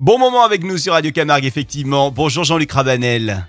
Bon 0.00 0.16
moment 0.16 0.44
avec 0.44 0.62
nous 0.62 0.78
sur 0.78 0.92
Radio 0.92 1.10
Camargue, 1.10 1.44
effectivement. 1.44 2.12
Bonjour 2.12 2.44
Jean-Luc 2.44 2.70
Rabanel. 2.70 3.48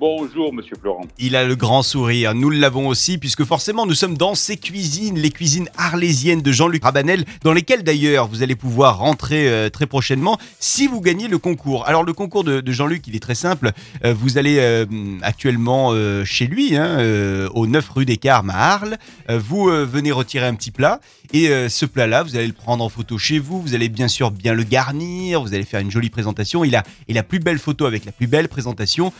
Bonjour, 0.00 0.54
monsieur 0.54 0.76
Florent. 0.80 1.08
Il 1.18 1.34
a 1.34 1.44
le 1.44 1.56
grand 1.56 1.82
sourire. 1.82 2.32
Nous 2.32 2.50
l'avons 2.50 2.86
aussi, 2.86 3.18
puisque 3.18 3.42
forcément, 3.42 3.84
nous 3.84 3.94
sommes 3.94 4.16
dans 4.16 4.36
ses 4.36 4.56
cuisines, 4.56 5.18
les 5.18 5.30
cuisines 5.30 5.68
arlésiennes 5.76 6.40
de 6.40 6.52
Jean-Luc 6.52 6.84
Rabanel, 6.84 7.24
dans 7.42 7.52
lesquelles 7.52 7.82
d'ailleurs 7.82 8.28
vous 8.28 8.44
allez 8.44 8.54
pouvoir 8.54 8.98
rentrer 8.98 9.48
euh, 9.48 9.70
très 9.70 9.86
prochainement 9.86 10.38
si 10.60 10.86
vous 10.86 11.00
gagnez 11.00 11.26
le 11.26 11.38
concours. 11.38 11.84
Alors, 11.88 12.04
le 12.04 12.12
concours 12.12 12.44
de, 12.44 12.62
Jean-Luc, 12.70 13.08
il 13.08 13.16
est 13.16 13.20
très 13.20 13.34
simple. 13.34 13.72
Euh, 14.04 14.14
vous 14.14 14.38
allez 14.38 14.58
euh, 14.60 14.86
actuellement 15.22 15.92
chez 16.24 16.46
lui, 16.46 16.76
hein, 16.76 17.48
au 17.54 17.66
9 17.66 17.88
rue 17.88 18.04
des 18.04 18.18
Carmes 18.18 18.50
à 18.50 18.74
Arles. 18.74 18.98
Vous 19.28 19.64
venez 19.64 20.12
retirer 20.12 20.46
un 20.46 20.54
petit 20.54 20.70
plat. 20.70 21.00
Et 21.32 21.48
ce 21.68 21.86
plat-là, 21.86 22.22
vous 22.22 22.36
allez 22.36 22.46
le 22.46 22.52
prendre 22.52 22.84
en 22.84 22.88
photo 22.88 23.18
chez 23.18 23.38
vous. 23.38 23.60
Vous 23.60 23.74
allez 23.74 23.88
bien 23.88 24.08
sûr 24.08 24.30
bien 24.30 24.54
le 24.54 24.62
garnir. 24.62 25.42
Vous 25.42 25.54
allez 25.54 25.64
faire 25.64 25.80
une 25.80 25.90
jolie 25.90 26.10
présentation. 26.10 26.64
Et 26.64 26.70
la, 26.70 26.84
et 27.08 27.12
la 27.12 27.22
plus 27.22 27.38
belle 27.38 27.58
photo 27.58 27.84
avec 27.86 28.04
la 28.04 28.12
plus 28.12 28.26
belle 28.26 28.48
présentation 28.48 29.12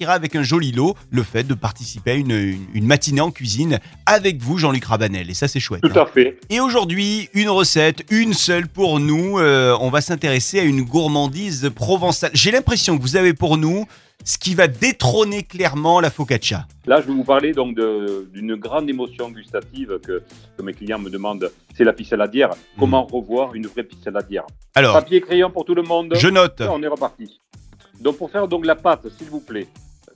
repartira 0.00 0.12
avec 0.14 0.34
un 0.36 0.42
joli 0.42 0.72
lot. 0.72 0.94
Le 1.10 1.22
fait 1.22 1.44
de 1.44 1.54
participer 1.54 2.12
à 2.12 2.14
une, 2.14 2.30
une- 2.30 2.66
une 2.74 2.86
matinée 2.86 3.20
en 3.20 3.30
cuisine 3.30 3.78
avec 4.06 4.40
vous, 4.40 4.58
Jean-Luc 4.58 4.84
Rabanel. 4.84 5.30
Et 5.30 5.34
ça, 5.34 5.48
c'est 5.48 5.60
chouette. 5.60 5.82
Tout 5.82 5.90
hein. 5.98 6.02
à 6.02 6.06
fait. 6.06 6.38
Et 6.50 6.60
aujourd'hui, 6.60 7.28
une 7.34 7.48
recette, 7.50 8.04
une 8.10 8.32
seule 8.32 8.66
pour 8.68 9.00
nous. 9.00 9.38
Euh, 9.38 9.76
on 9.80 9.90
va 9.90 10.00
s'intéresser 10.00 10.60
à 10.60 10.62
une 10.62 10.82
gourmandise 10.82 11.70
provençale. 11.74 12.30
J'ai 12.34 12.50
l'impression 12.50 12.96
que 12.96 13.02
vous 13.02 13.16
avez 13.16 13.34
pour 13.34 13.56
nous 13.56 13.86
ce 14.22 14.36
qui 14.36 14.54
va 14.54 14.68
détrôner 14.68 15.42
clairement 15.42 15.98
la 16.00 16.10
focaccia. 16.10 16.66
Là, 16.86 17.00
je 17.00 17.06
vais 17.06 17.14
vous 17.14 17.24
parler 17.24 17.52
donc 17.52 17.74
d'une 18.34 18.54
grande 18.56 18.88
émotion 18.90 19.30
gustative 19.30 19.98
que, 20.06 20.22
que 20.58 20.62
mes 20.62 20.74
clients 20.74 20.98
me 20.98 21.08
demandent. 21.08 21.50
C'est 21.76 21.84
la 21.84 21.94
pissaladière. 21.94 22.50
Comment 22.78 23.04
revoir 23.06 23.54
une 23.54 23.66
vraie 23.66 23.82
pissaladière 23.84 24.44
Alors, 24.74 24.92
Papier 24.94 25.18
et 25.18 25.20
crayon 25.22 25.50
pour 25.50 25.64
tout 25.64 25.74
le 25.74 25.82
monde. 25.82 26.14
je 26.16 26.28
note. 26.28 26.60
On 26.70 26.82
est 26.82 26.86
reparti. 26.88 27.40
Donc, 27.98 28.16
pour 28.18 28.30
faire 28.30 28.46
donc 28.48 28.64
la 28.66 28.74
pâte, 28.76 29.06
s'il 29.18 29.28
vous 29.28 29.40
plaît, 29.40 29.66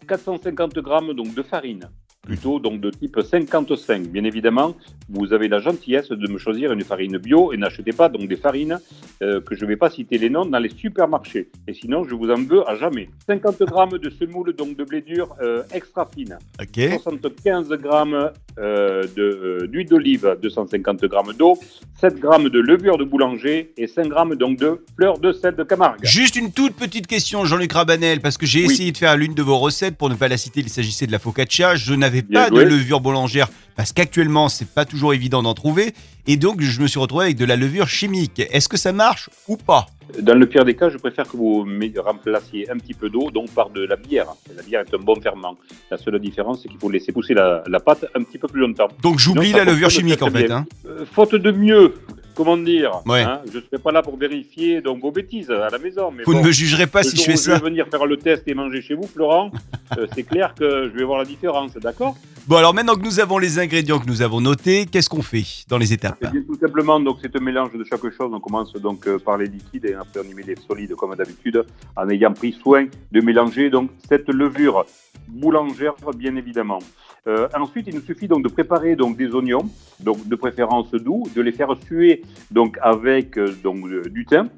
450 0.04 0.78
grammes 0.78 1.12
donc 1.14 1.34
de 1.34 1.42
farine, 1.42 1.88
plutôt 2.22 2.58
donc 2.58 2.80
de 2.80 2.90
type 2.90 3.20
55. 3.20 4.08
Bien 4.08 4.24
évidemment, 4.24 4.74
vous 5.08 5.32
avez 5.32 5.48
la 5.48 5.58
gentillesse 5.58 6.08
de 6.08 6.30
me 6.30 6.38
choisir 6.38 6.72
une 6.72 6.82
farine 6.82 7.18
bio 7.18 7.52
et 7.52 7.56
n'achetez 7.56 7.92
pas 7.92 8.08
donc 8.08 8.28
des 8.28 8.36
farines 8.36 8.78
euh, 9.22 9.40
que 9.40 9.54
je 9.54 9.64
ne 9.64 9.68
vais 9.68 9.76
pas 9.76 9.90
citer 9.90 10.18
les 10.18 10.30
noms 10.30 10.46
dans 10.46 10.58
les 10.58 10.70
supermarchés. 10.70 11.50
Et 11.68 11.74
sinon, 11.74 12.04
je 12.04 12.14
vous 12.14 12.30
en 12.30 12.42
veux 12.42 12.68
à 12.68 12.74
jamais. 12.74 13.08
50 13.26 13.62
grammes 13.64 13.98
de 13.98 14.10
semoule 14.10 14.54
donc 14.54 14.76
de 14.76 14.84
blé 14.84 15.00
dur 15.00 15.34
euh, 15.40 15.62
extra 15.72 16.08
fine. 16.14 16.38
Ok. 16.60 17.00
75 17.02 17.68
grammes 17.70 18.30
de, 18.56 19.60
euh, 19.62 19.66
d'huile 19.66 19.88
d'olive, 19.88 20.36
250 20.42 21.04
grammes 21.06 21.32
d'eau, 21.36 21.58
7 22.00 22.18
grammes 22.20 22.48
de 22.48 22.60
levure 22.60 22.98
de 22.98 23.04
boulanger 23.04 23.72
et 23.76 23.86
5 23.86 24.08
grammes 24.08 24.36
donc 24.36 24.58
de 24.58 24.80
fleurs 24.96 25.18
de 25.18 25.32
sel 25.32 25.56
de 25.56 25.64
Camargue. 25.64 26.00
Juste 26.04 26.36
une 26.36 26.52
toute 26.52 26.74
petite 26.76 27.06
question, 27.06 27.44
Jean-Luc 27.44 27.72
Rabanel, 27.72 28.20
parce 28.20 28.38
que 28.38 28.46
j'ai 28.46 28.60
Oui. 28.66 28.72
essayé 28.72 28.92
de 28.92 28.96
faire 28.98 29.16
l'une 29.16 29.34
de 29.34 29.42
vos 29.42 29.58
recettes, 29.58 29.96
pour 29.96 30.08
ne 30.10 30.14
pas 30.14 30.28
la 30.28 30.36
citer, 30.36 30.60
il 30.60 30.68
s'agissait 30.68 31.06
de 31.06 31.12
la 31.12 31.18
focaccia. 31.18 31.74
Je 31.74 31.94
n'avais 31.94 32.22
Bien 32.22 32.44
pas 32.44 32.50
de 32.50 32.60
levure 32.60 33.00
boulangère, 33.00 33.48
parce 33.76 33.92
qu'actuellement, 33.92 34.48
c'est 34.48 34.68
pas 34.68 34.84
toujours 34.84 35.14
évident 35.14 35.42
d'en 35.42 35.54
trouver. 35.54 35.94
Et 36.26 36.36
donc, 36.36 36.60
je 36.60 36.80
me 36.80 36.86
suis 36.86 36.98
retrouvé 37.00 37.24
avec 37.26 37.36
de 37.36 37.44
la 37.44 37.56
levure 37.56 37.88
chimique. 37.88 38.40
Est-ce 38.50 38.68
que 38.68 38.76
ça 38.76 38.92
marche 38.92 39.28
ou 39.48 39.56
pas? 39.56 39.86
Dans 40.20 40.34
le 40.34 40.46
pire 40.46 40.64
des 40.64 40.74
cas, 40.74 40.90
je 40.90 40.96
préfère 40.98 41.26
que 41.26 41.36
vous 41.36 41.66
remplaciez 42.04 42.70
un 42.70 42.76
petit 42.78 42.94
peu 42.94 43.08
d'eau 43.10 43.30
donc 43.30 43.50
par 43.50 43.70
de 43.70 43.84
la 43.84 43.96
bière. 43.96 44.26
La 44.54 44.62
bière 44.62 44.82
est 44.82 44.94
un 44.94 44.98
bon 44.98 45.20
ferment. 45.20 45.56
La 45.90 45.98
seule 45.98 46.18
différence, 46.20 46.62
c'est 46.62 46.68
qu'il 46.68 46.78
faut 46.78 46.90
laisser 46.90 47.10
pousser 47.12 47.34
la, 47.34 47.62
la 47.66 47.80
pâte 47.80 48.06
un 48.14 48.22
petit 48.22 48.38
peu 48.38 48.46
plus 48.48 48.60
longtemps. 48.60 48.88
Donc, 49.02 49.18
j'oublie 49.18 49.52
la 49.52 49.64
levure 49.64 49.90
chimique, 49.90 50.22
en 50.22 50.30
fait. 50.30 50.50
hein. 50.50 50.66
Euh, 50.86 51.04
faute 51.10 51.34
de 51.34 51.50
mieux, 51.50 51.94
comment 52.34 52.56
dire 52.56 53.00
Ouais. 53.06 53.22
hein, 53.22 53.40
Je 53.50 53.58
ne 53.58 53.62
serai 53.62 53.78
pas 53.82 53.92
là 53.92 54.02
pour 54.02 54.16
vérifier 54.16 54.80
donc, 54.82 55.00
vos 55.00 55.10
bêtises 55.10 55.50
à 55.50 55.68
la 55.70 55.78
maison. 55.78 56.10
Mais 56.16 56.22
Vous 56.24 56.32
bon, 56.32 56.40
ne 56.42 56.46
me 56.46 56.52
jugerez 56.52 56.86
pas 56.86 57.02
si 57.02 57.16
je 57.16 57.22
fais 57.22 57.36
ça. 57.36 57.56
Je 57.56 57.60
vais 57.62 57.70
venir 57.70 57.86
faire 57.90 58.06
le 58.06 58.16
test 58.16 58.44
et 58.46 58.54
manger 58.54 58.82
chez 58.82 58.94
vous, 58.94 59.06
Florent. 59.08 59.50
euh, 59.98 60.06
c'est 60.14 60.22
clair 60.22 60.54
que 60.58 60.90
je 60.92 60.96
vais 60.98 61.04
voir 61.04 61.18
la 61.18 61.24
différence, 61.24 61.72
d'accord? 61.74 62.14
Bon, 62.46 62.56
alors 62.56 62.74
maintenant 62.74 62.94
que 62.94 63.00
nous 63.00 63.20
avons 63.20 63.38
les 63.38 63.58
ingrédients 63.58 63.98
que 63.98 64.06
nous 64.06 64.20
avons 64.20 64.38
notés, 64.38 64.84
qu'est-ce 64.84 65.08
qu'on 65.08 65.22
fait 65.22 65.64
dans 65.66 65.78
les 65.78 65.94
étapes 65.94 66.22
Eh 66.34 66.44
tout 66.44 66.58
simplement, 66.60 67.00
donc 67.00 67.16
c'est 67.22 67.34
un 67.34 67.40
mélange 67.40 67.72
de 67.72 67.82
chaque 67.84 68.02
chose. 68.10 68.30
On 68.34 68.38
commence 68.38 68.70
donc 68.74 69.06
euh, 69.06 69.18
par 69.18 69.38
les 69.38 69.46
liquides 69.46 69.86
et 69.86 69.94
après 69.94 70.20
on 70.20 70.30
y 70.30 70.34
met 70.34 70.42
les 70.42 70.56
solides 70.68 70.94
comme 70.94 71.14
d'habitude, 71.14 71.64
en 71.96 72.06
ayant 72.10 72.34
pris 72.34 72.52
soin 72.52 72.84
de 73.12 73.20
mélanger 73.22 73.70
donc 73.70 73.92
cette 74.06 74.28
levure 74.28 74.84
boulangère, 75.26 75.94
bien 76.18 76.36
évidemment. 76.36 76.80
Euh, 77.26 77.48
ensuite, 77.58 77.86
il 77.88 77.94
nous 77.94 78.02
suffit 78.02 78.28
donc 78.28 78.44
de 78.44 78.50
préparer 78.50 78.94
donc 78.94 79.16
des 79.16 79.28
oignons, 79.28 79.70
donc 80.00 80.28
de 80.28 80.36
préférence 80.36 80.90
doux, 80.90 81.22
de 81.34 81.40
les 81.40 81.52
faire 81.52 81.74
suer 81.86 82.20
donc 82.50 82.76
avec 82.82 83.38
euh, 83.38 83.56
donc 83.62 83.88
du 84.10 84.26
thym, 84.26 84.50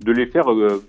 de 0.00 0.12
les 0.12 0.28
faire 0.28 0.46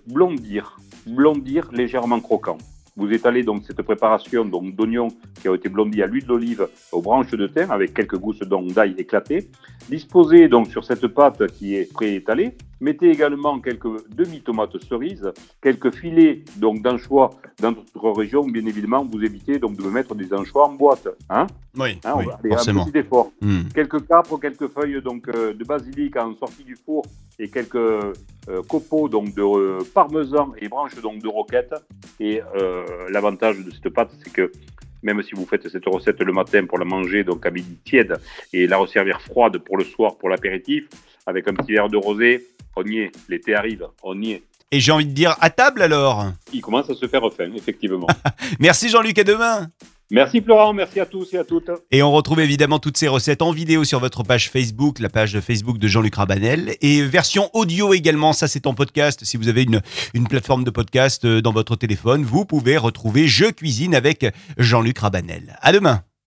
blondir, 0.08 0.78
blondir 1.06 1.70
légèrement 1.74 2.22
croquants. 2.22 2.60
Vous 2.98 3.12
étalez 3.12 3.44
donc 3.44 3.64
cette 3.68 3.82
préparation 3.82 4.46
donc 4.46 4.74
d'oignons 4.74 5.10
qui 5.42 5.50
ont 5.50 5.56
été 5.56 5.68
blondis 5.68 6.02
à 6.02 6.08
l'huile 6.08 6.26
d'olive 6.26 6.68
aux 6.94 7.02
branches 7.02 7.32
de 7.32 7.46
thym 7.48 7.70
avec 7.70 7.94
quelques 7.94 8.18
gousses 8.18 8.40
d'ail 8.40 8.96
éclatées. 8.98 9.50
Disposez 9.90 10.48
donc 10.48 10.68
sur 10.68 10.86
cette 10.86 11.06
pâte 11.08 11.46
qui 11.48 11.76
est 11.76 11.92
préétalée. 11.92 12.56
Mettez 12.82 13.10
également 13.10 13.60
quelques 13.60 14.10
demi-tomates 14.10 14.78
cerises, 14.84 15.32
quelques 15.62 15.96
filets 15.96 16.44
donc 16.58 16.82
d'anchois 16.82 17.30
dans 17.62 17.72
notre 17.72 18.12
région. 18.12 18.46
Bien 18.46 18.66
évidemment, 18.66 19.06
vous 19.06 19.24
évitez 19.24 19.60
donc 19.60 19.78
de 19.78 19.84
me 19.84 19.92
mettre 19.92 20.14
des 20.14 20.34
anchois 20.34 20.68
en 20.68 20.74
boîte. 20.74 21.08
Hein? 21.30 21.48
Oui, 21.78 22.00
Hein, 22.04 22.14
on 22.16 22.24
va 22.24 22.40
forcément. 22.50 22.82
Un 22.84 22.86
petit 22.86 22.98
effort. 23.00 23.32
Hmm. 23.42 23.64
Quelques 23.74 24.06
capres, 24.08 24.38
quelques 24.40 24.68
feuilles 24.68 25.02
donc 25.02 25.28
euh, 25.30 25.54
de 25.54 25.64
basilic 25.64 26.16
en 26.18 26.36
sortie 26.36 26.64
du 26.64 26.76
four 26.76 27.06
et 27.40 27.50
quelques 27.50 27.76
euh, 27.76 28.14
copeaux 28.68 29.10
donc 29.10 29.34
de 29.34 29.42
euh, 29.42 29.80
parmesan 29.94 30.54
et 30.58 30.68
branches 30.68 31.00
donc 31.02 31.22
de 31.22 31.28
roquette. 31.28 31.74
Et 32.20 32.42
l'avantage 33.10 33.64
de 33.64 33.72
cette 33.72 33.90
pâte, 33.90 34.12
c'est 34.24 34.32
que 34.32 34.52
même 35.04 35.22
si 35.22 35.36
vous 35.36 35.46
faites 35.46 35.68
cette 35.68 35.86
recette 35.86 36.20
le 36.22 36.34
matin 36.34 36.66
pour 36.66 36.78
la 36.78 36.86
manger 36.86 37.24
donc 37.24 37.46
à 37.46 37.52
midi 37.52 37.78
tiède 37.84 38.18
et 38.54 38.68
la 38.68 38.78
resservir 38.78 39.22
froide 39.22 39.58
pour 39.60 39.78
le 39.78 39.84
soir 39.84 40.18
pour 40.18 40.30
l'apéritif, 40.30 40.88
avec 41.26 41.48
un 41.48 41.54
petit 41.54 41.74
verre 41.74 41.90
de 41.90 41.98
rosé, 41.98 42.48
on 42.76 42.84
y 42.84 43.00
est. 43.00 43.12
L'été 43.30 43.56
arrive, 43.56 43.88
on 44.04 44.22
y 44.22 44.32
est. 44.32 44.44
Et 44.72 44.80
j'ai 44.80 44.92
envie 44.92 45.06
de 45.06 45.12
dire 45.12 45.36
à 45.40 45.50
table 45.50 45.82
alors. 45.82 46.32
Il 46.52 46.62
commence 46.62 46.90
à 46.90 46.96
se 46.96 47.08
faire 47.08 47.22
faim, 47.36 47.52
effectivement. 47.56 48.08
Merci 48.60 48.90
Jean-Luc, 48.90 49.18
à 49.20 49.24
demain. 49.24 49.70
merci 50.12 50.42
Florent, 50.42 50.74
merci 50.74 51.00
à 51.00 51.06
tous 51.06 51.34
et 51.34 51.38
à 51.38 51.44
toutes. 51.44 51.70
Et 51.92 52.04
on 52.04 52.12
retrouve 52.12 52.40
évidemment 52.40 52.80
toutes 52.80 52.98
ces 52.98 53.08
recettes 53.08 53.42
en 53.42 53.52
vidéo 53.52 53.84
sur 53.84 54.00
votre 54.00 54.24
page 54.24 54.50
Facebook, 54.50 55.00
la 55.00 55.10
page 55.10 55.40
Facebook 55.40 55.78
de 55.78 55.88
Jean-Luc 55.88 56.16
Rabanel, 56.16 56.76
et 56.82 57.02
version 57.04 57.50
audio 57.54 57.94
également, 57.94 58.34
ça 58.34 58.48
c'est 58.48 58.68
en 58.68 58.74
podcast. 58.74 59.24
Si 59.24 59.38
vous 59.38 59.48
avez 59.48 59.64
une, 59.64 59.82
une 60.14 60.28
plateforme 60.28 60.64
de 60.64 60.72
podcast 60.72 61.26
euh, 61.26 61.42
dans 61.42 61.54
votre 61.54 61.76
téléphone, 61.76 62.24
vous 62.24 62.46
pouvez 62.46 62.78
retrouver 62.78 63.28
Je 63.28 63.46
cuisine 63.46 63.96
avec 63.96 64.26
Jean-Luc 64.58 64.98
Rabanel. 65.00 65.58
À 65.62 65.72
demain 65.72 66.04